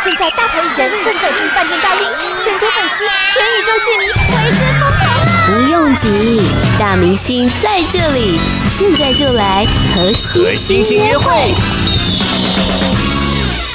[0.00, 2.06] 现在大牌艺人正走进饭店大厅，
[2.40, 5.02] 全球粉丝、全宇宙戏迷为之疯狂。
[5.44, 6.40] 不用急，
[6.78, 8.38] 大明星在这里，
[8.70, 11.52] 现在就来和星星约会。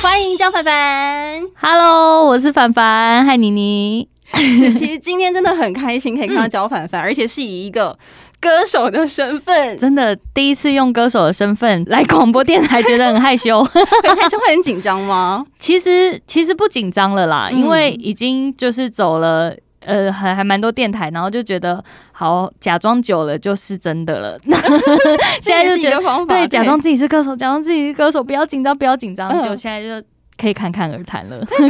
[0.01, 4.07] 欢迎焦凡凡，Hello，我是凡凡，嗨妮妮。
[4.33, 7.99] 其实今天真的很开心，可以看到焦凡凡，而且是以一个。
[8.43, 15.45] 歌手的身份，真的第一次用歌手的身份来广播电台，觉得很害羞， 很害羞会很紧张吗？
[15.57, 19.55] 其实其实不紧张了啦，因为已经就是走了，
[19.85, 21.81] 呃，还还蛮多电台，然后就觉得
[22.11, 24.37] 好，假装久了就是真的了。
[25.41, 30.05] 现在就觉得对，假装自己是歌手，假装自己是歌手，不要紧张，不要紧张，就现在就。
[30.37, 31.67] 可以侃侃而谈了，可以，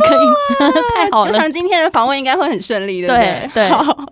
[0.95, 1.31] 太好了。
[1.31, 3.49] 就像今天的访问应该会很顺利，对不对？
[3.53, 3.69] 对。
[3.71, 4.05] 好，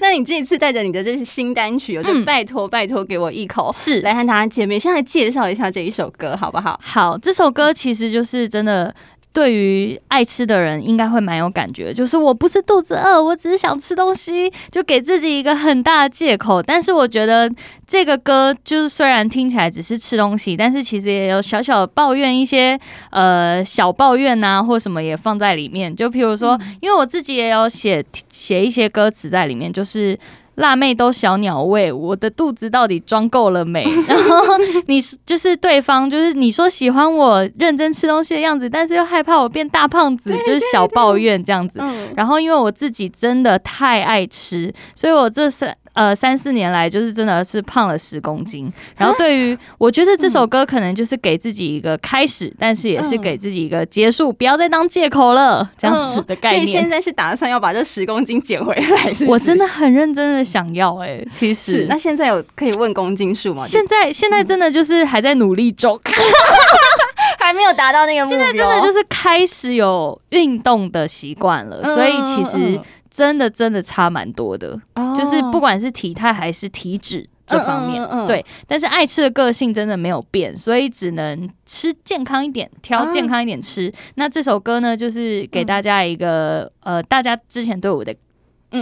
[0.00, 4.78] 那你这一次带着你的这些新单曲，我就拜托拜托给我一口，是来和大家见面。
[4.80, 6.78] 先来介绍一下这一首歌，好不好？
[6.82, 8.94] 好，这首歌其实就是真的。
[9.32, 11.92] 对于爱吃的人，应该会蛮有感觉。
[11.94, 16.62] 就是我不是肚子饿，我只是想吃东西，就给自己一个很大的借口。
[16.62, 17.48] 但是我觉得
[17.86, 22.78] 这个歌，就是虽然听起来只是吃东西，但是其实也有小小的抱怨一些
[23.10, 25.94] 呃小抱怨呐，或什么也放在里面。
[25.94, 30.18] 就譬如说，因为我自己也有写写一些歌词在里面，就是。
[30.58, 33.84] 辣妹都小鸟胃，我的肚子到底装够了没？
[34.06, 34.44] 然后
[34.86, 41.80] 你就是对方，就是你说喜欢我认真吃东西的样子，但是又害怕我变大胖子，就是小抱怨这样子。
[42.16, 45.76] 然后因为我自己真的太爱吃，所以我这三。
[45.92, 48.72] 呃，三四年来就是真的是胖了十公斤。
[48.96, 56.66] 然后对于我觉得这首歌可能就是给自己一个开始，但是也是给自己一个结束，不要再当借口了，这样子的概念。
[56.66, 59.26] 所以现在是打算要把这十公斤减回来，是是？
[59.26, 61.86] 我真的很认真的想要哎、欸，其实是。
[61.88, 63.64] 那现在有可以问公斤数吗？
[63.66, 65.98] 现在现在真的就是还在努力中，
[67.38, 68.38] 还没有达到那个目标。
[68.38, 72.80] 现在真的就是开始有运动的习惯了，所以其实。
[73.10, 75.16] 真的真的差蛮多的，oh.
[75.16, 78.26] 就是不管是体态还是体脂这方面，uh, uh, uh, uh.
[78.26, 78.46] 对。
[78.66, 83.90] 但是爱吃的个性真的没有变，所以只能吃健康一点，挑健康一点吃。
[83.90, 83.94] Uh.
[84.16, 86.70] 那这首歌呢，就是给大家一个，uh.
[86.82, 88.14] 呃，大家之前对我的。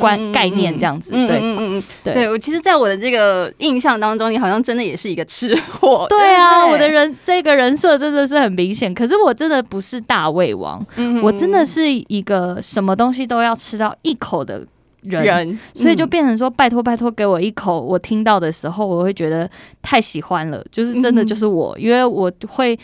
[0.00, 8.92] 观概念这样子，对，嗯嗯嗯，对，对我其实，在我的这个印象当中，你好像真的也是一个吃货， 对啊，对我的人这个人设真的是很明显。
[8.92, 14.66] 可是我真的不是大胃王，嗯、我真的是一个什么东西都要吃到一口的
[15.02, 17.80] 人，人所以就变成说，拜托拜托给我一口。
[17.80, 19.48] 我听到的时候，我会觉得
[19.82, 22.76] 太喜欢了，就是真的就是我，嗯、因为我会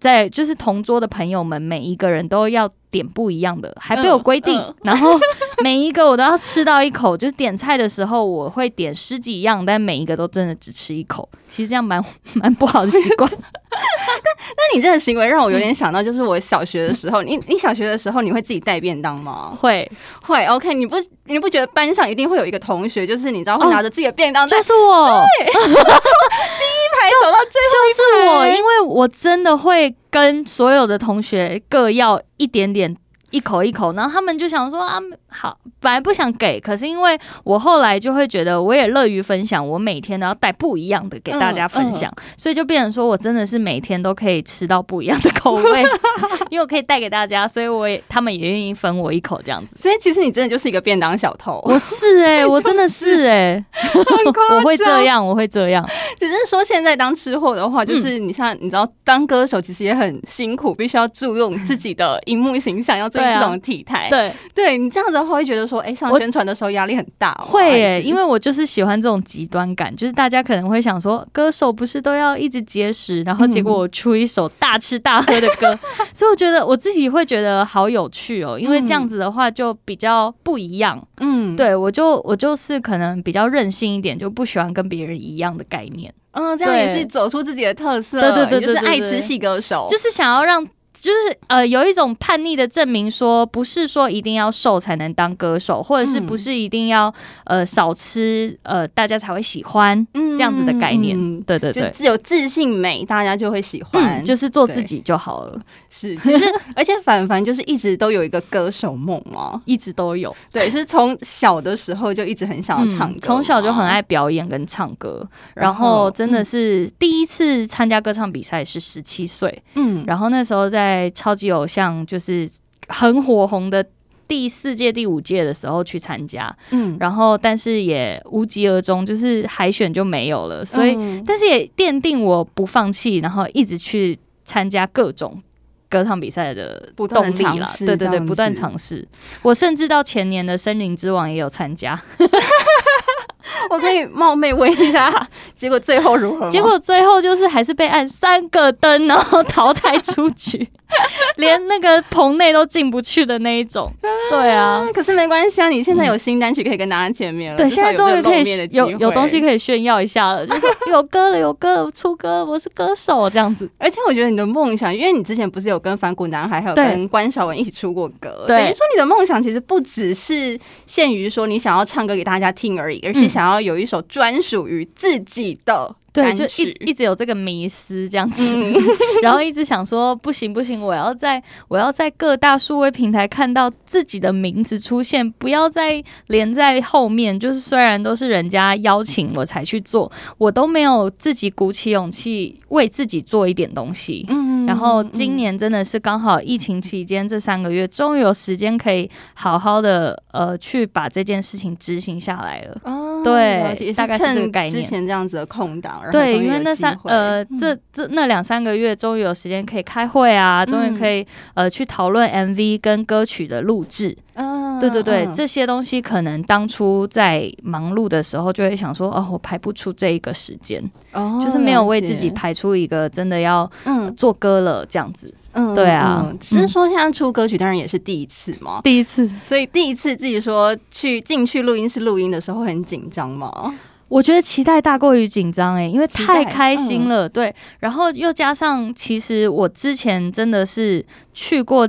[0.00, 2.66] 在就是同桌的朋友们每一个人都要。
[2.90, 5.18] 点不一样的，还被我规定，嗯嗯、然后
[5.62, 7.16] 每一个我都要吃到一口。
[7.18, 11.28] 就是点菜的时候，我会点十几样，但每一个都真的只吃一口。
[11.48, 12.02] 其实这样蛮
[12.34, 13.30] 蛮不好的习惯。
[13.70, 19.56] 那你这个行为让我有点想到，就是我小学的时候，嗯、你你小学的时候你会自己带便当吗？
[19.60, 19.90] 会
[20.22, 20.44] 会。
[20.46, 32.96] OK，你不你不觉得班上一定会有一个同学，就是你知道会拿着自己的便当，就是我，第一排走到最后一排，就是我，因为我真的会跟所有的同学各要一点点。
[33.30, 45.82] 一口一口，然后他们就想说啊，好，本来不想给，可是因为我后来就会觉得，我也乐于分享，我每天都要带不一样的给大家分享，嗯嗯、所以就变成说我真的是每天都可以吃到不一样的口味，
[46.48, 49.76] 因为我可以带给大家，所以我也他们也愿意分我一口这样子。
[49.76, 53.64] 所以其实你真的就是一个便当小偷，我是哎、欸， 我真的是哎、欸，
[54.56, 55.86] 我会这样，我会这样。
[56.18, 63.06] 只是说现在当吃货的话，就是你像你知道当歌手其实也很辛苦，必须要注重自己的荧幕形象，要。
[63.18, 67.32] 对这种体态，对对，你这样子的话会觉得说，哎，上宣传的时候压力很大。
[67.34, 75.78] 会耶，因为我就是喜欢这种极端感，就是大家可能会想说，歌手不是都要一直节食，然后结果我出一首大吃大喝的歌，
[76.14, 81.02] 所以我觉得我自己会觉得好有趣哦，因为这样子的话就比较不一样。
[81.20, 86.12] 嗯，对我就我就是可能比较任性一点，就不喜欢跟别人一样的概念。
[86.32, 90.66] 嗯，这样也是走出自己的特色，对对对，就是爱吃系歌手，就是想要让。
[91.00, 97.12] 就是呃，有一种叛逆的证明，说不是说一定要瘦才能当歌手，或者是不是一定要
[97.44, 101.16] 呃少吃呃大家才会喜欢这样子的概念。
[101.16, 105.60] 嗯、对对对，就有自信美，大家就会喜欢，嗯、就是做自己就好了。
[105.88, 110.34] 是，其实 而且凡凡就是一直都有一个歌手梦哦，一直都有。
[110.52, 115.24] 对，是从小的时候就一直很想要唱歌，从、嗯、小就很爱表演跟唱歌，
[115.54, 120.87] 然后真的是第一次参加歌唱比赛是十七岁，嗯，然后那时候在。
[120.88, 122.48] 在超级偶像就是
[122.88, 123.84] 很火红的
[124.26, 135.42] 第四届、第五届的时候去参加，嗯，然后但是也无疾而终，就是海选就没有了，所以、嗯、但是也奠定我不放弃，然后一直去参加各种
[135.90, 137.66] 歌唱比赛的动力了。
[137.80, 139.06] 对对对，不断尝试。
[139.42, 142.00] 我甚至到前年的森林之王也有参加。
[143.70, 146.48] 我可以冒昧问一下， 结果最后如何？
[146.48, 150.68] 结果最后就是还是被按三个灯，然后淘汰出局。
[151.36, 153.92] 连那个棚内都进不去的那一种，
[154.30, 163.68] 对啊，可是没关系啊，你现在有新单曲可以跟大家见面了，对，现在终于可以有有东西可以炫耀一下了，就是有歌了，有歌了，出歌了，我是歌手这样子。
[163.76, 175.94] 而且我觉得你的梦想，因为你之前不是有跟反骨男孩还有跟关晓文一起出过歌，等于说你的梦想其实不只是限于说你想要唱歌给大家听而已，而是想想要有一首专属于自己的。
[176.10, 178.74] 对，就一一直有这个迷思这样子，嗯、
[179.22, 187.38] 然后一直想说不行不行，我要在我要在各大数位平台看到自己的名字出现，不要再连在后面。
[187.38, 194.24] 就是虽然都是人家邀请我才去做，我都没有自己鼓起勇气为自己做一点东西。
[194.30, 202.80] 嗯，然后今年真的是刚好疫情期间这三个月，终于有时间可以好好的呃去把这件事情执行下来了。
[202.84, 204.72] 哦，对，大概是这个概念。
[204.72, 205.97] 之前这样子的空档。
[206.10, 214.16] 对，因为那三呃，这这那两三个月，终于有时间可以开会啊，终于可以呃去讨论 MV 跟歌曲的录制。
[214.34, 225.34] 嗯，对对对，这些东西可能当初在忙碌的时候，就会想说，哦，我排不出这一个时间，哦，就是没有为自己排出一个真的要嗯做歌了这样子。
[225.54, 233.74] 嗯，对啊，只是说现在出歌曲当然也是第一次嘛，第一次，所以第一次自己说去进去录音室录音的时候很紧张吗？
[234.08, 241.88] 我觉得期待大过于紧张诶，因为太开心了，嗯、对，然后又加上其实我之前真的是去过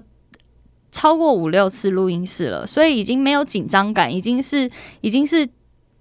[0.91, 4.69] 超过五六次录音室了，所以已经没有紧张感，已经是
[5.01, 5.47] 已经是。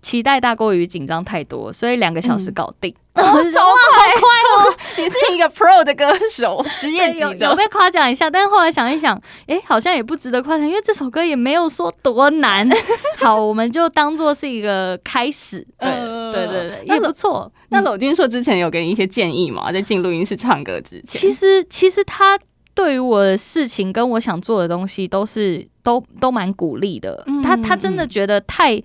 [0.01, 4.79] 期待大过于紧张太多，所以两个小时搞定， 超快，好快哦！
[4.97, 8.29] 你是一个 pro 的歌手， 职业级的，有，有被夸奖一下。
[8.29, 12.69] 但是后来想一想，哎、欸，好像也不值得夸奖，因为这首歌也没有说多难。
[13.21, 15.65] 好，我们就当做是一个开始。
[15.79, 17.51] 对对对对，也不错。
[17.69, 19.71] 那娄君硕之前有给你一些建议吗？
[19.71, 22.39] 在进录音室唱歌之前，其实其实他
[22.75, 27.25] 对于我的事情跟我想做的东西都是都都蛮鼓励的。
[27.45, 28.83] 他他真的觉得太。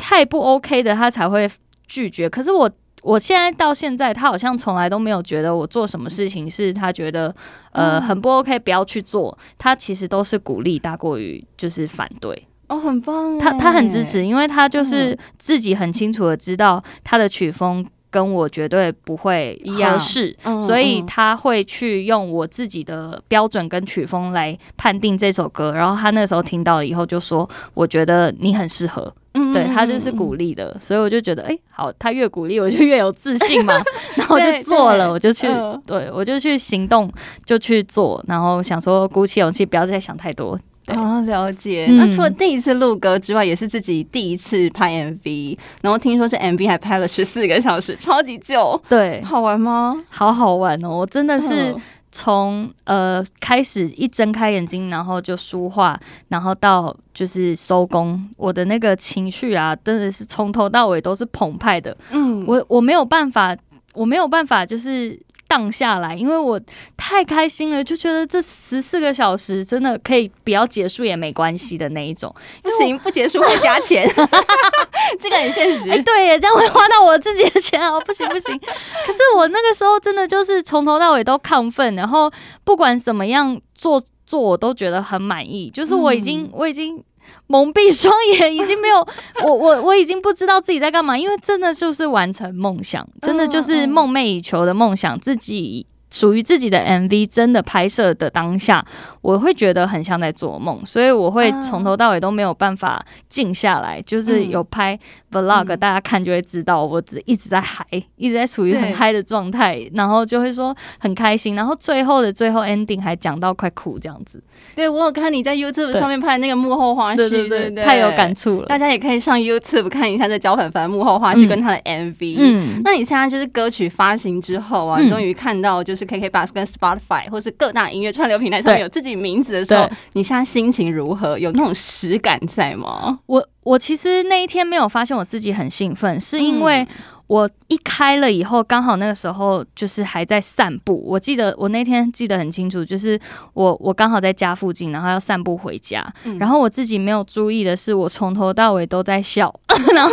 [0.00, 1.50] 太不 OK 的，他才会
[1.88, 2.30] 拒绝。
[2.30, 2.70] 可是我，
[3.02, 7.34] 我现在到现在，他好像从来都没有觉得我做什么事情是他觉得
[7.72, 9.36] 呃很不 OK，不要去做。
[9.56, 12.46] 他其实都是鼓励大过于就是反对。
[12.68, 13.38] 哦，很棒。
[13.38, 20.36] 他他很支持，因为他就是自己很清楚的知道他的曲风跟我绝对不会合适，
[20.66, 25.72] 所以他会去用我自己的标准跟曲风来判定这首歌。
[25.72, 29.14] 然后他那时候听到了以后就说：“我觉得你很适合。”
[29.52, 33.74] 对，他就是鼓励的，所以我就觉得，哎、欸，好，他越鼓励我就越有自信嘛，
[34.16, 35.46] 然后我就做了，我就去，
[35.86, 37.10] 对，我就去行动，
[37.44, 40.58] 就去做，然后想说鼓起勇气，不要再想太多。
[40.86, 41.86] 对哦，了解。
[41.88, 48.80] 嗯、那除了第一次录歌之外，也是自己第一次拍 MV，然后听说是 MV 还拍了十四个小时，超级久。
[48.88, 49.94] 对，好玩吗？
[50.08, 51.74] 好好玩哦，我真的是。
[52.10, 61.96] 从呃开始一睁开眼睛，然后就书画，然后到就是收工，我的那个情绪啊，真的是从头到尾都是澎湃的。
[62.10, 63.56] 嗯，我我没有办法，
[63.92, 65.20] 我没有办法，就是。
[65.48, 66.60] 荡下来，因为我
[66.96, 72.32] 太开心了，就觉得这十四个小时真的可以不要结束也没关系的那一种。
[72.62, 74.06] 不行，不结束会加钱，
[75.18, 75.90] 这个很现实。
[75.90, 78.56] 欸、对耶，这样会花到我自己的钱哦，不行不行。
[78.60, 82.30] 可是我那个时候真的就是从头到尾都亢奋，然后
[82.62, 85.70] 不管怎么样做做，我都觉得很满意。
[85.70, 87.02] 就是我已经，嗯、我已经。
[87.46, 89.06] 蒙蔽双眼，已经没有
[89.44, 95.86] 我我我已经不知道自己在干嘛，因为真的就是完成梦想，真的就是梦寐以求的梦想，自己。
[96.10, 98.84] 属于自己的 MV 真的拍摄的当下，
[99.20, 104.00] 我会觉得很像在做梦，所以我会从头到尾都没有办法静下来。
[104.02, 104.98] 就是有拍
[105.30, 107.84] Vlog，大家看就会知道，我只一直在嗨，
[108.16, 114.42] 一直在处于很嗨的状态，然后就会说很开心，然后最后的最后 ending 还讲到快哭这样子。
[114.74, 118.66] 对，我有看你在 YouTube 上面拍的那个幕后花絮，对对对，太有感触了。
[118.66, 122.36] 大家也可以上 YouTube 看一下这焦凡凡幕后花絮跟他的 MV。
[122.38, 125.97] 嗯，那你现在就是歌曲发行之后啊，终于看到就是。
[125.98, 131.38] 是 KK Bus 跟 Spotify 或是各大音乐串流平台上面有自己名字的时候，你现在心情如何？
[131.38, 133.18] 有那种实感在吗？
[133.26, 136.86] 我我其实那一天没有发现我自己很兴奋，是因为
[137.26, 141.02] 我一开了以后，刚好那个时候就是还在散步。
[141.04, 143.20] 我记得我那天记得很清楚，就是
[143.52, 146.06] 我我刚好在家附近，然后要散步回家，
[146.38, 149.54] 然后我自己没有注意的是，我从头到尾都在笑，
[149.94, 150.10] 然后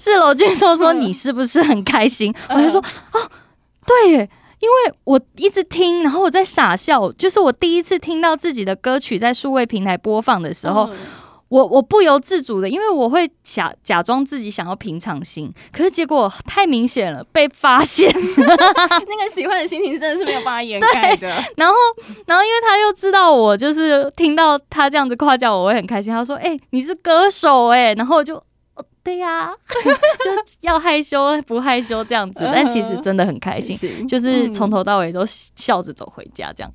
[0.00, 2.34] 是罗俊说，说你是不是很开心？
[2.50, 2.80] 我就说
[3.12, 3.30] 哦，
[3.86, 4.28] 对耶。
[4.60, 10.84] 因为我一直听，然后我在傻笑，就是我第一次听到自己的歌曲在数位平台播放的时候。
[10.84, 10.96] 嗯
[11.48, 18.06] 我我不由自主的，因为我会假假装自己想要平常心，可是结果太明显了，被发现。
[18.36, 21.26] 那个喜欢的心情真的是没有办法掩盖的。
[21.56, 21.74] 然后，
[22.26, 26.12] 然后因为他又知道我就是听到他这样子夸奖我，我会很开心。
[26.12, 28.34] 他说：“哎、欸，你是歌手哎。”然后我就，
[28.78, 29.52] 哦、对呀、啊，
[30.24, 30.30] 就
[30.60, 36.72] 要害羞不害羞这样子，但其实真的很开心，就是从头到尾都笑着走回家这样。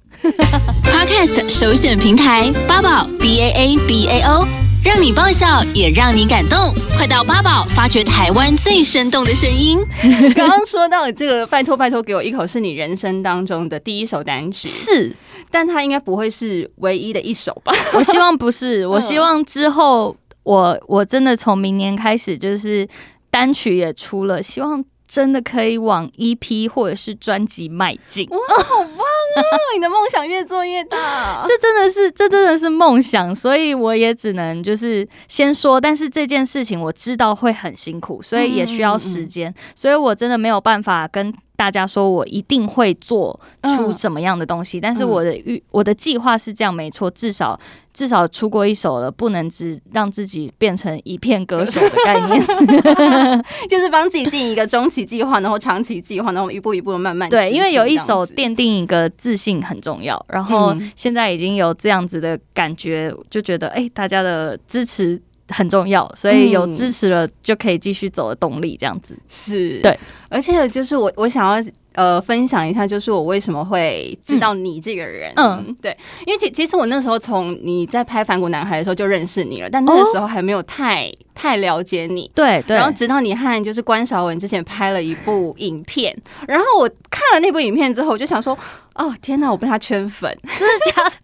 [0.84, 4.48] Podcast 首选平台八宝 B A A B A O。
[4.86, 6.60] 让你爆笑，也让你感动。
[6.98, 9.80] 快到八宝发掘台湾最生动的声音。
[10.36, 15.16] 刚刚说到的这个，拜托拜托，给我一口，是你人生当中的第一首单曲，是，
[15.50, 17.72] 但它应该不会是唯一的一首吧？
[17.96, 22.88] 我希望不是，我希望之后我我真的从明年开始，就是
[23.32, 28.28] 单曲也出了，希望真的可以往 EP 或者是专辑迈进。
[28.30, 29.42] 哇，好棒啊！
[29.76, 43.40] 你的梦想越做越大， 这真的是，这真的是梦想，所以我也只能就是先说，但是这件事情我知道会很辛苦，所以也需要时间，嗯嗯嗯，所以我真的没有办法跟大家说我一定会做
[43.76, 47.60] 出什么样的东西，嗯、但是我的预我的计划是这样，没错，至少
[47.94, 52.42] 至少出过一首了，不能只让自己变成一片歌手的概念，
[53.70, 69.16] 就是帮自己定一个中期计划，然后长期计划，然后一步一步的慢慢对，因为有一首奠定一个自信很重要，然后现在已经有这样子的感觉，就觉得哎、欸，大家的支持很重要，所以有支持了就可以继续走的动力，这样子。
[69.28, 69.80] 是。
[69.82, 70.00] 对。
[70.30, 75.32] 而且就是我，我想要呃分享一下，就是我为什么会知道你这个人。
[75.36, 75.96] 嗯，嗯对，
[76.26, 82.30] 因为其其实我那时候从你在拍《反骨男孩》的时候就认识你了，但那个时候还没有太、哦、太了解你。
[82.34, 82.76] 对对。
[82.76, 86.16] 然后直到你和就是关韶文之前拍了一部影片，
[86.48, 88.58] 然后我看了那部影片之后，我就想说，
[88.96, 91.12] 哦天哪，我被他圈粉， 真的假的？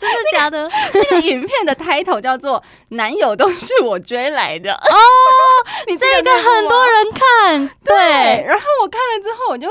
[0.00, 0.68] 真的假的？
[0.94, 4.96] 那个影片的 title 叫做《男友都是我追来的》哦，
[5.88, 7.96] 你这个很多人看，对
[8.46, 9.68] 然后我看了之后，我就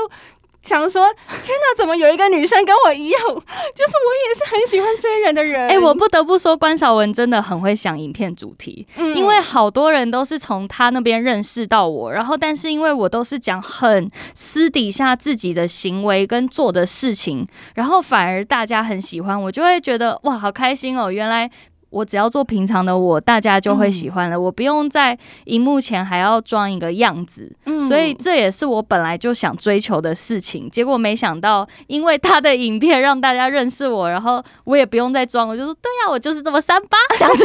[0.60, 1.02] 想说：
[1.42, 3.20] 天哪，怎么有一个女生跟我一样？
[3.24, 5.62] 就是我也是很喜欢追人的人。
[5.62, 12.12] 哎、欸，我不得不说，关韶文真的很会想影片主题，嗯、因为好多人都是从他那边认识到我。
[12.12, 21.10] 然后，但是因为我都是讲很私底下自己的行为跟做的事情，然后反而大家很喜欢，我就会觉得哇，好开心哦！
[21.10, 21.50] 原来。
[21.90, 24.36] 我只要做平常的我，大家就会喜欢了。
[24.36, 30.68] 嗯、我不用在荧幕前还要装一个样子，嗯、所以这也是我本来就想追求的事情。
[30.70, 37.44] 结果没想到，因为他的影片让大家认识我，然后我也不用再装，我就说对呀、啊，我就是这么三八这样子，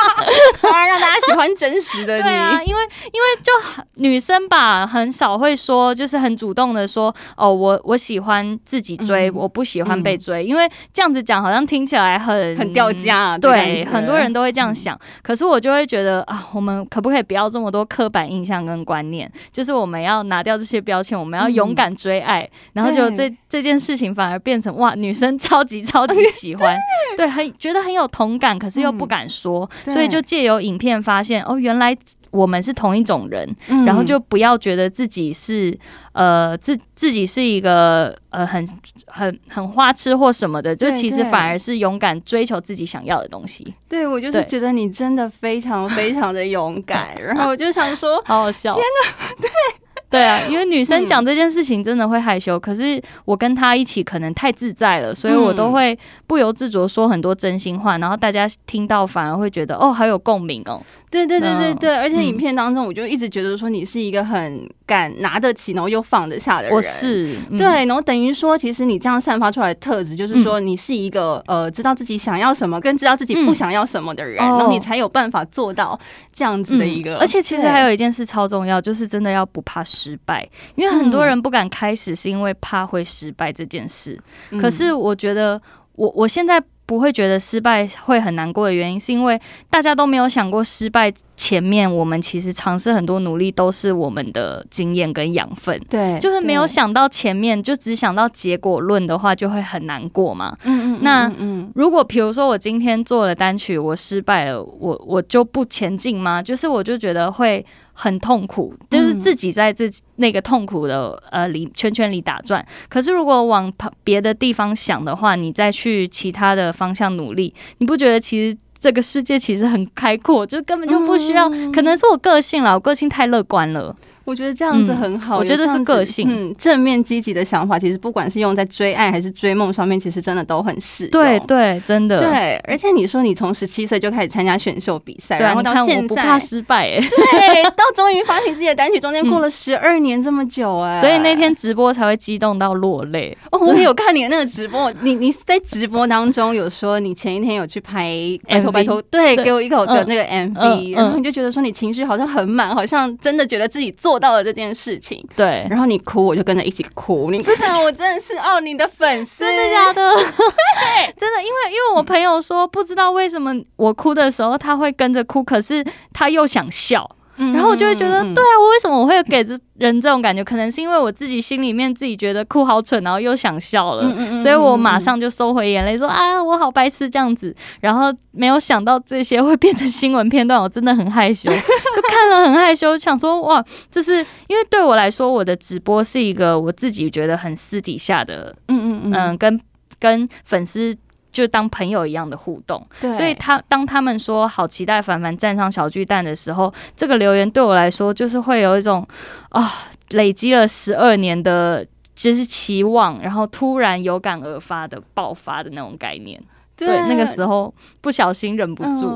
[0.62, 2.22] 当然让大家喜欢真实的 你。
[2.22, 3.52] 对啊，因为因为就
[3.96, 13.65] 女生吧，很少会说，就是很主动的说，哦，我我喜欢自己追，嗯、我不喜欢被追，嗯、因为这样子讲好像听起来很很掉价，对。
[13.66, 19.30] 对，很多人都会这样想，可是我就会觉得啊，我们可不可以不要这么多刻板印象跟观念？
[19.52, 26.76] 就是我们要拿掉这些标签，我们要勇敢追爱，嗯、然后就这这件事情反而变成哇，女生超级超级喜欢，
[27.16, 31.96] 对，很觉得很有同感，可是又不敢说，嗯、所以就借由影片发现哦，原来。
[32.32, 35.78] 我们是同一种人，嗯、然后就不要觉得自己是
[36.12, 38.68] 呃自自己是一个呃很
[39.06, 43.74] 很很花痴或什么的，就其实反而是勇敢追求自己想要的东西。
[43.88, 49.48] 对，我就是觉得你真的非常 非常的勇敢，然后我就想说， 好好笑，天哪，对。
[50.08, 55.98] 对啊，因为女生讲这件事情真的会害羞，嗯、可是我跟她一起可能太自在了，所以我都会
[56.28, 60.80] 不由自主的说很多真心话，然后大家听到反而会觉得哦，好有共鸣哦。
[61.24, 66.76] 对对对对对，而且影片当中我就一直觉得说你是一个很敢拿得起，然后又放得下的人。
[66.76, 75.98] 我是，对，然后等于说其实你这样散发出来的特质，就是说你是一个呃知道自己想要什么，跟知道自己不想要什么的人，然后你才有办法做到
[76.32, 77.16] 这样子的一个。
[77.18, 84.20] 而且其实还有一件事超重要，就是真的要不怕失败，因为很多人不敢开始是因为怕会失败这件事。
[84.60, 85.60] 可是我觉得
[85.94, 86.62] 我我现在。
[86.86, 89.38] 不会觉得失败会很难过的原因，是因为
[89.68, 95.78] 大家都没有想过失败前面，我们其实尝试很多努力都是我们的经验跟养分。
[95.90, 100.56] 对，就是没有想到前面，就只想到结果论的话，就会很难过嘛。
[100.62, 100.98] 嗯嗯。
[101.02, 101.30] 那
[101.74, 106.40] 如果比如说我今天做了单曲，我失败了，我我就不前进吗？
[106.40, 107.64] 就是我就觉得会。
[107.98, 112.64] 很痛苦，就是自己在自己那个痛苦的呃里圈圈里打转。
[112.90, 121.48] 可是如果往旁别的地方想的话，你再去其他的方向努力，你不觉得其实这个世界其实很开阔，就根本就不需要。
[121.72, 123.96] 可能是我个性啦，我个性太乐观了。
[124.26, 131.10] 我觉得这样子很好，嗯、我觉得是个性，嗯，正面积极的想法，其实不管是用在追爱还是追梦上面，其实真的都很适用。
[131.12, 132.18] 对对，真的。
[132.18, 143.36] 对，而且你说你从十七岁就开始参加选秀比赛，然后到现在不怕失败，哎，对， 到终于发行自己的单曲，中间过了十二年这么久，哎，所以那天直播才会激动到落泪。
[143.52, 148.16] 哦，我也有看你的那个直播，你你在直播当中有说你前一天有去拍
[148.48, 155.26] 拜托拜托，对，给我一口的那个 MV，然后你就觉得说你情绪好像很满，好像真的觉得自己做到了这件事情。
[155.36, 157.30] 对，然后你哭，我就跟着一起哭。
[157.30, 160.14] 你真的，我真的是哦，你的粉丝，真的假的？
[161.16, 167.10] 真的，因为因为我朋友说，不知道为什么我哭的时候他会跟着哭，可是他又想笑。
[167.36, 170.42] 然后我就会觉得，对啊，我为什么我会给这人这种感觉？
[170.42, 177.54] 可能是因为我自己心里面自己觉得哭好蠢，然后又想笑了，所以我马上就收回眼泪，说啊，我好白痴这样子。
[177.80, 184.14] 然后没有想到这些会变成新闻片段，我真的很害羞， 就看了很害羞，想说哇，这是
[184.48, 189.60] 因为对我来说，我的直播是一个我自己觉得很私底下的，嗯嗯嗯，跟
[190.00, 190.96] 跟粉丝。
[191.36, 199.06] 就当朋友一样的互动，所以他当他们说好期待凡凡站上小巨蛋的时候，这个留言对我来说就是会有一种
[199.50, 199.70] 啊，
[200.12, 206.42] 累积了十二年的就是期望，然后突然有感而发的爆发的那种概念。
[206.76, 209.06] 对，那个时候不小心忍不住，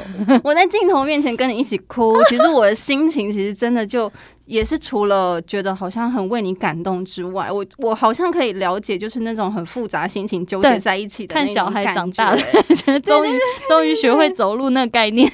[0.42, 4.10] 我在镜头面前跟你一起哭， 其实我的心情其实真的就。
[4.46, 11.70] 也是除了觉得好像很为你感动之外，我我好像可以了解，就是那种很复杂心情纠结在一起的那种感觉。
[11.72, 12.42] 看小孩长大了，
[12.74, 15.30] 觉得终于终于学会走路那个概念。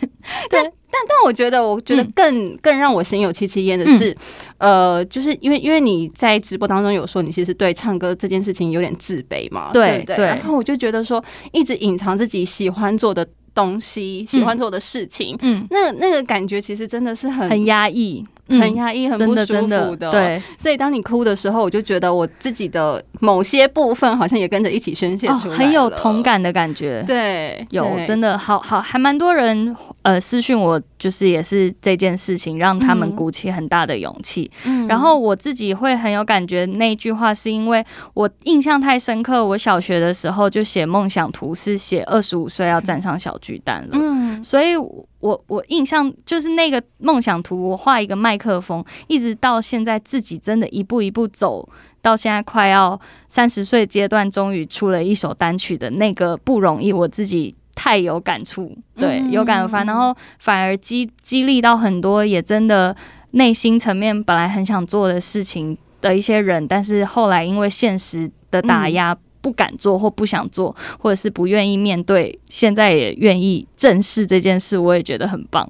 [0.51, 4.11] 对，但但，我觉得，我觉得更、嗯、更让我心有戚戚焉的是，
[4.59, 10.27] 嗯、呃，就是因为因为你在直播当中有说你其实对唱歌这件事情有点自卑嘛，对对，对。
[10.27, 11.23] 然后我就觉得说，
[11.53, 13.27] 一直隐藏自己喜欢做的
[13.57, 18.25] 东西，喜欢做的事情，嗯，那那个感觉其实真的是很很压抑。
[18.49, 20.11] 很压抑，很不舒服的，的。
[20.13, 27.03] 对，所以当你哭的时候，我就觉得我自己的某些部分好像也跟着一起宣泄出来，哦，很有同感的感觉。
[27.09, 34.49] 对，有真的好好，还蛮多人呃私讯我，就是也是这件事情让他们鼓起很大的勇气。
[34.65, 39.45] 嗯，然后我自己会很有感觉，那一句话是因为我印象太深刻。
[39.45, 43.91] 我小学的时候就写梦想图，是写二十五岁要站上小巨蛋了。
[43.93, 44.75] 嗯，所以。
[45.21, 51.69] 我我印象就是那个梦想图，我画一个麦克风，一直到现在自己真的一步一步走
[52.01, 62.95] 到现在快要三十岁阶段，终于出了一首单曲的那个不容易，我自己太有感触，对，有感而发，然后反而激激励到很多也真的
[63.33, 69.13] 内心层面本来很想做的事情的一些人，但是后来因为现实的打压。
[69.13, 75.65] 嗯不敢做或不想做，或者是不愿意面对，现在也愿意正视这件事，我也觉得很棒。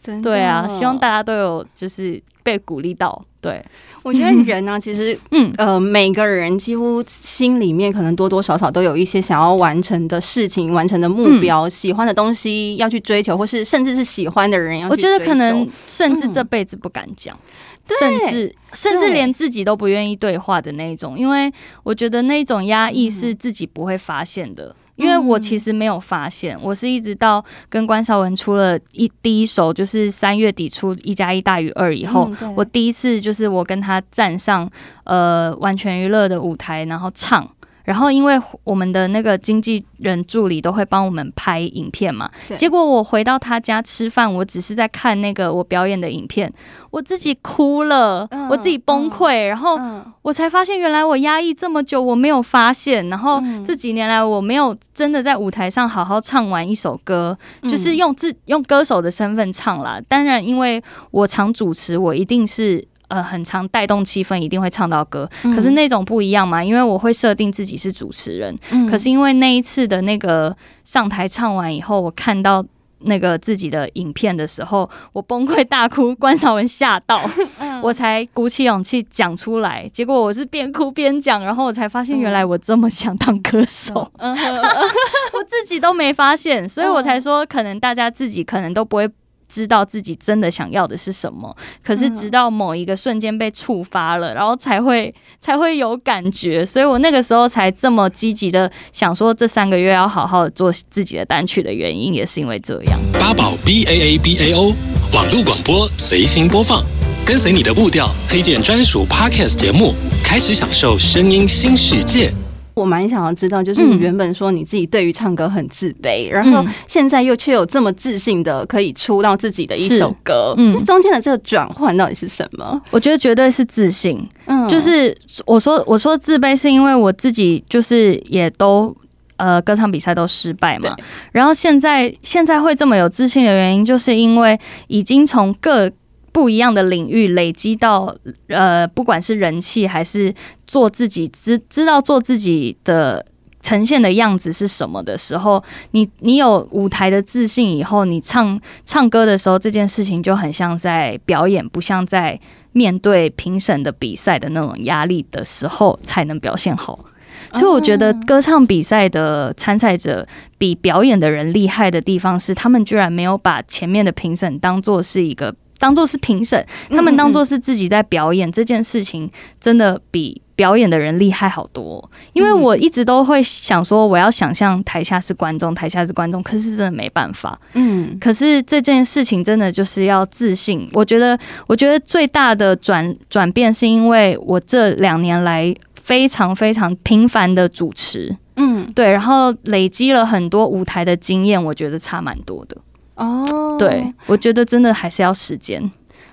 [0.00, 3.22] 真的，对啊，希望大家都有就是被鼓励到。
[3.42, 3.62] 对，
[4.02, 15.08] 我觉得人呢、啊， 其实，嗯呃，每个人几乎心里面可能多多少少都有一些想要完成的事情、完成的目标、嗯、喜欢的东西要去追求，或是甚至是喜欢的人要去追求。
[15.12, 17.36] 我觉得可能甚至这辈子不敢讲。
[17.36, 17.67] 嗯
[17.98, 21.50] 甚至甚至连自己都不愿意对话的那种，因为
[21.82, 34.70] 我觉得那种压抑是自己不会发现的，因为我其实没有发现，我是一直到跟关少文出了一第一首，就是三月底出一加一大于二以后，我第一次就是我跟他站上
[35.04, 37.48] 呃完全娱乐的舞台，然后唱。
[37.88, 46.52] 然后，因为我们的那个经纪人助理都会帮我们拍影片嘛，结果我回到他家吃饭，我只是在看那个我表演的影片，
[46.90, 49.80] 我自己哭了，我自己崩溃，然后
[50.20, 59.98] 我才发现原来我压抑这么久，我没有发现，然后这几年来我没有真的在舞台上好好唱完一首歌，就是用自用歌手的身份唱啦。
[60.06, 62.86] 当然，因为我常主持，我一定是。
[63.08, 65.28] 呃，很常带动气氛，一定会唱到歌。
[65.42, 68.54] 嗯、可是那种不一样嘛，因为我会设定自己是主持人。
[68.70, 72.64] 嗯、可是因为那一次的那个上台唱完以后，我看到
[73.00, 77.18] 那个自己的影片的时候，我崩溃大哭，关少文吓到，
[77.60, 79.88] 嗯、我才鼓起勇气讲出来。
[79.92, 89.08] 结果我是边哭边讲，然后我才发现原来我这么想当歌手， 嗯、我自己都没发现，所以我才说，可能大家自己可能都不会。
[89.48, 103.00] 知道自己真的想要的是什么，可是直到某一个瞬间被触发了，然后才会才会有感觉，所以我那个时候才这么积极的想说，这三个月要好好的做自己的单曲的原因，也是因为这样。
[103.12, 104.74] 八宝 B A A B A O
[105.12, 106.84] 网络广播随心播放，
[107.24, 112.32] 跟随你的步调，推荐专属 Podcast 节目，开始享受声音新世界。
[112.78, 122.80] 我蛮想要知道，就是你原本说你自己对于唱歌很自卑，嗯、然后现在又却有这么自信的可以出到自己的一首歌，嗯，那中间的这个转换到底是什么？
[122.90, 124.26] 我觉得绝对是自信。
[124.46, 128.94] 嗯，就是我说我说自卑是因为我自己就是也都
[129.36, 130.96] 呃歌唱比赛都失败嘛，
[131.32, 135.90] 然后现在现在会这么有自信的原因，就是因为已经从各
[136.32, 138.14] 不一样的领域累积到，
[138.48, 140.34] 呃，不管是人气还是
[140.66, 143.24] 做自己，知知道做自己的
[143.60, 152.38] 呈现的样子是什么的时候，你你有舞台的自信以后，你唱唱歌的时候，这件事情就很像在表演，不像在
[152.72, 157.06] 面对评审的比赛的那种压力的时候才能表现好。
[157.52, 160.26] 所以我觉得歌唱比赛的参赛者
[160.58, 165.54] 比表演的人厉害的地方是，他们居然没有把前面的评审当做是一个。
[165.78, 172.10] 当做是评审，他们当做是自己在表演这件事情，真的比表演的人厉害好多。
[172.32, 177.58] 因为我一直都会想说，我要想象台下是观众，台下是观众，可是真的没办法。
[177.74, 180.88] 嗯，可是这件事情真的就是要自信。
[180.92, 181.38] 我觉得，
[181.68, 192.76] 我觉得最大的转转变是因为我这两年来非常非常频繁的主持，嗯，对，然后累积了很多舞台的经验，我觉得差蛮多的。
[193.18, 195.90] 哦，oh, 对，我觉得真的还是要时间，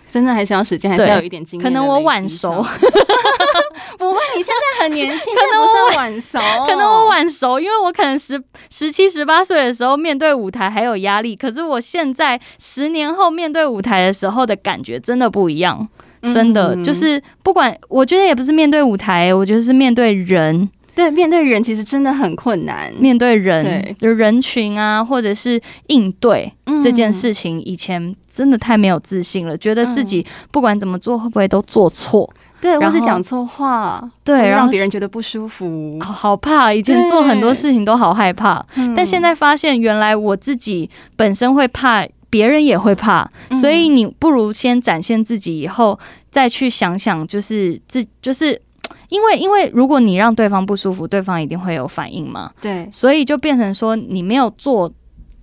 [0.08, 1.63] 真的还是要时间，还是要有一点经验。
[1.63, 2.52] 可能我晚熟，
[3.98, 15.88] 不会，你现在很年轻， 可能我算晚熟， 可能我晚熟，因为我可能十十七、十八岁的时候面对舞台还有压力，可是我现在十年后面对舞台的时候的感觉真的不一样，
[16.21, 20.69] 真的、嗯、就是不管，我觉得也不是面对舞台，我觉得是面对人。
[20.95, 22.91] 对，面对人其实真的很困难。
[22.97, 23.62] 面对人，
[23.99, 26.49] 对，人群啊，或者是应对
[26.81, 32.34] 这件事情，以前真的太没有自信了，嗯、觉得自己不管怎么做，会不会都做错？
[32.62, 36.73] 对，或是讲错话，对，让别人觉得不舒服，好，好怕。
[36.73, 45.99] 以前做很多事情都好害怕，但现在发现，原来我自己本身会怕，别人也会怕，嗯、所以你不如先展现自己，以后
[46.31, 48.62] 再去想想，就是自就是。
[49.10, 52.52] 因为，因为如果你让对方不舒服，对方一定会有反应嘛。
[52.62, 54.91] 对，所以就变成说，你没有做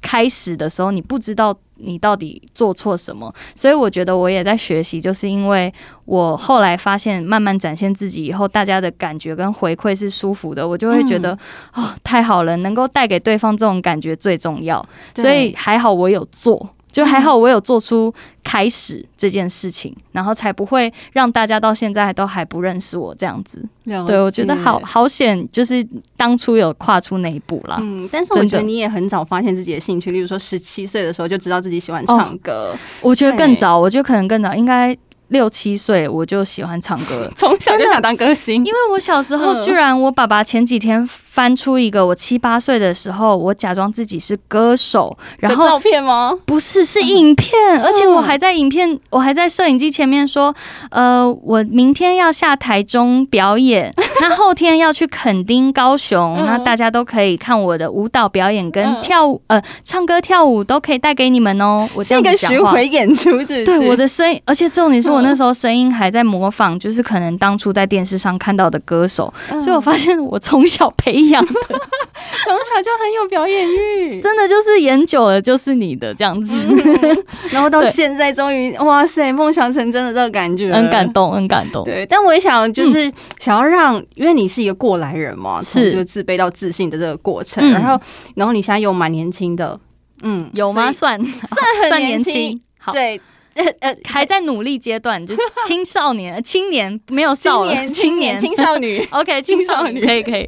[0.01, 3.33] 开始的时候，你不知道你到底做错什么。
[3.55, 5.73] 所以我觉得我也在学习，就是因为
[6.05, 11.33] 我后来发现，慢慢展现自己以后，大家的感觉跟回馈是舒服的，我就会觉得、
[11.77, 14.85] 嗯、哦，太好了，能够带给对方这种感觉最重要。
[15.15, 16.69] 所以还好我有做。
[16.93, 23.61] 就还好，我有做出开始这件事情，嗯、然后才不会让大家到现在都还不认识我这样子。
[24.07, 25.85] 对，我觉得好好险，就是
[26.17, 27.79] 当初有跨出那一步啦。
[27.81, 32.75] 嗯，但是我觉得你也很早发现自己的兴趣，例如说十七岁的时候就知道自己喜欢唱歌。
[32.75, 34.97] 哦、我觉得更早，我觉得可能更早，应该。
[35.29, 38.57] 六七岁我就喜欢唱歌， 从小就想当歌星。
[38.67, 46.31] 因为我小时候居然，我爸爸前几天翻出一个我七八岁的时候，我假装自己是歌手，然后照片吗？
[46.45, 47.51] 不是，是影片，
[47.83, 50.55] 而且我还在影片，我还在摄影机前面说，
[50.91, 53.91] 呃，我明天要下台中表演，
[54.21, 61.89] 那后天要去垦丁、高雄，那大家都可以看我的舞蹈表演跟跳舞，呃，唱歌跳舞都可以带给你们哦。
[61.95, 65.23] 我这样子讲话，巡回演出，对我的声音，而且重点是我。
[65.23, 81.85] 那时候声音还在模仿，就是可能当初在电视上看到的歌手，嗯、所以我发现我从小培养的，从小就很有表演欲，真的就是演久了就是你的这样子，嗯、然后到现在终于哇塞，梦想成真的这个感觉，很感动，很感动。
[81.85, 88.01] 对，但我也想就是想要让，嗯、因为你是一个过来人嘛，从这个自卑到自信的这个过程，是然后
[88.35, 89.79] 然后你现在又蛮年轻的，
[90.23, 90.93] 嗯，有吗？
[90.93, 92.93] 算算很 年轻，好。
[92.93, 93.21] 对。
[93.55, 95.35] 呃呃，还在努力阶段，就
[95.67, 100.01] 青少年、青年没有少了，青年、 青少女， OK，青少女。
[100.05, 100.47] 可以可以，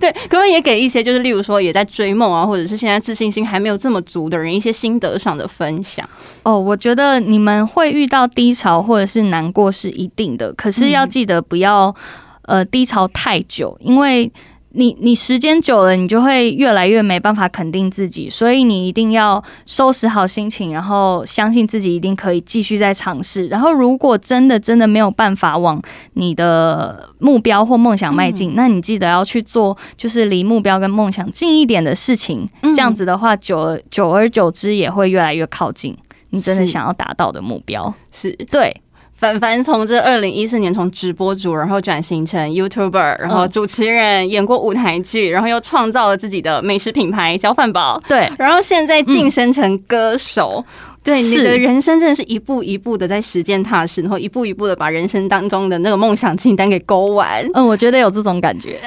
[0.00, 6.08] 对，可不可以也给一些就是例如说也在追梦啊，或者是现在自信心还没有这么足的人一些心得上的分享？
[6.44, 11.94] 哦，我觉得你们会遇到低潮或者是难过是一定的，可是要记得不要
[12.42, 14.30] 呃低潮太久，因为。
[14.76, 23.46] 你你时间久了，你就会越来越没办法肯定自己，所以你一定要收拾好心情，然后相信自己一定可以继续再尝试。
[23.46, 25.80] 然后，如果真的真的没有办法往
[26.14, 32.48] 你的目标或梦想迈进，嗯、那你记得要去做，就是离目标跟梦想近一点的事情。
[32.62, 35.96] 嗯、这样子的话，久而久而久之也会越来越靠近
[36.30, 37.94] 你真的想要达到的目标。
[38.10, 38.80] 是对。
[39.24, 47.98] 凡凡从这二零一四年从直播主，然后转型成 YouTuber，然后主持人，演过舞台剧，然后又创造了自己的美食品牌“小饭堡”。
[48.06, 50.62] 对，然后现在晋升成歌手。
[50.68, 57.46] 嗯对，你的人生真的是一步一步的在实践踏实，然后一步一步的把人生当中的那个梦想清单给勾完。
[57.52, 58.80] 嗯，我觉得有这种感觉，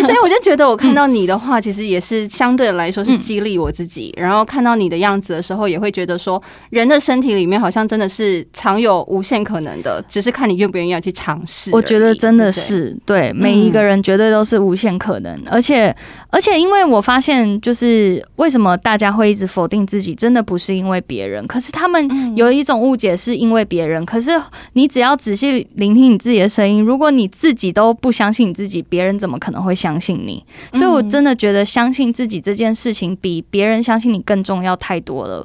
[0.00, 4.10] 所以我就觉得我看到你的话，其实也是相对来说是激励我自己。
[4.16, 11.70] 然后看到你的样子的时候，也会觉得说，人的身体里面好像真的是藏有无限可能的，只是看你愿不愿意要去尝试。
[11.74, 15.94] 我觉得真的是对，对每一个人绝对都是无限可能，而且
[16.30, 21.46] 而且因为我发现，就是为什么大家会一直否定自己，真的不是因为别人。
[21.50, 24.06] 可是他们有一种误解，是因为别人。
[24.06, 24.30] 可是
[24.74, 30.44] 你只要仔细聆听你自己的声音，如果你自己都不相信你自己，别人怎么可能会相信你？
[30.72, 35.44] 所以我真的觉得相信自己这件事情比别人相信你更重要太多了。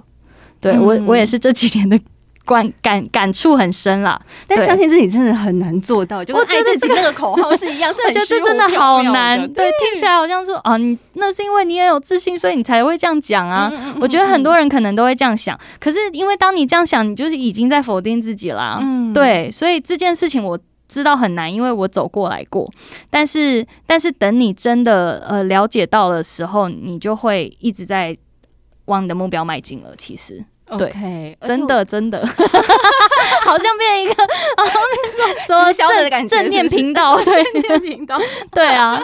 [0.62, 2.00] 对，我，我也是这几年的。
[2.46, 8.36] 感感感触很深啦，但相信自己真的很难做到，就跟爱自己那个口号是一样，是很虚无缥缈的。
[8.36, 13.72] 我觉得真的好难，对，听起来好像说啊，你那是因为你也有自信，所以你才会这样讲啊。
[14.00, 18.78] 我觉得很多人可能都会这样想，可是因为当你这样想，你就是已经在否定自己啦。
[18.82, 22.72] 嗯，对，所以这件事情我知道很难，因为我走过来过。
[23.10, 28.16] 但是，但是等你真的呃了解到的时候，你就会一直在
[28.86, 29.96] 往你的目标迈进了。
[29.98, 30.46] 其实。
[30.78, 32.26] 对，okay, 真的真的，
[33.46, 34.66] 好像变一个啊，
[35.46, 38.20] 说说小的感觉，正念频道， 对，正念频道，
[38.52, 39.00] 对啊。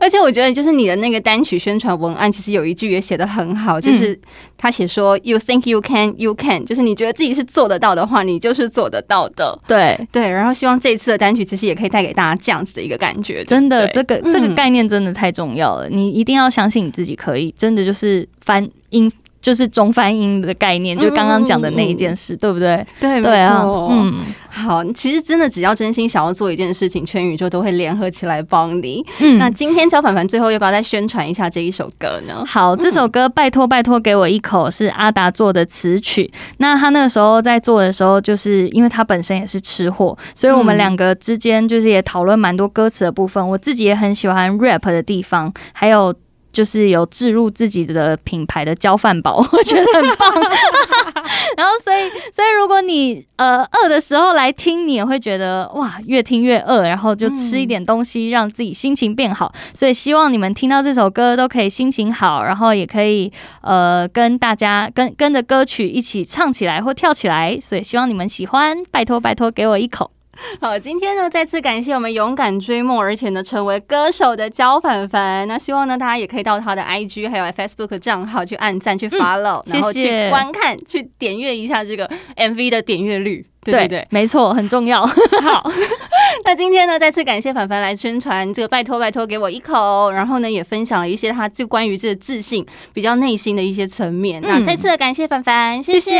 [0.00, 4.18] 而且我觉得，就是你的那个单曲宣传文案，其实有一句也写的很好，就是
[4.58, 9.56] 他写说、嗯、“You think you can, you can”，就是你觉得自己是做得到的话，你就是做得到的。
[9.68, 13.44] 对对，然后希望这一次的单曲其实也可以带给大家这样子的一个感觉。
[13.44, 19.10] 真的，这个这个概念真的太重要了，你一定要相信你自己可以，真的就是翻音。
[19.44, 22.86] 就是中翻英的概念，就刚刚讲的那一件事，嗯、对不对？
[22.98, 24.14] 对，对啊，嗯，
[24.48, 29.04] 好，其实真的只要真心想要做一件事情，全宇宙都会联合起来帮你。
[29.18, 32.42] 嗯，那今天焦凡凡最后要不要再宣传一下这一首歌呢？
[32.46, 36.32] 好，这首歌拜托拜托给我一口是阿达做的词曲。
[36.56, 43.46] 那他那个时候在做的时候，就是因为他本身也是吃货，所以我们两个之间就是也讨论蛮多歌词的部分。
[43.46, 46.14] 我自己也很喜欢 rap 的地方，还有。
[46.54, 50.32] 就是有置入自己的品牌的焦饭宝， 我觉得很棒。
[51.56, 56.82] 然后，所以，所以如果你呃饿的时候来听，你也会觉得哇，越听越饿。
[56.82, 59.52] 然后就吃一点东西，让自己心情变好。
[59.74, 67.58] 所以，希望你们听到这首歌都可以心情好，然后也可以呃跟大家跟跟着歌曲一起唱起来或跳起来。
[67.60, 70.13] 所以，希望你们喜欢，拜托拜托，给我一口。
[70.60, 75.46] 好，今天呢，再次感谢我们勇敢追梦，而且呢，成为歌手的焦凡凡。
[75.48, 83.46] 那希望呢，大家也可以到他的 IG 还有 Facebook 账号去按赞、去 follow，、嗯、然后去观看、去点阅一下这个 MV 的点阅率。
[83.64, 85.06] 对对对，没错，很重要。
[85.40, 85.70] 好，
[86.44, 94.42] 那今天呢，再次感谢凡凡来宣传这个，拜托拜托给我一口，然后呢，也分享了一些他就关于这个自信比较内心的一些层面。
[94.42, 96.12] 嗯、那再次的感谢凡凡，谢谢，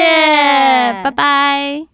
[1.05, 1.94] 拜拜。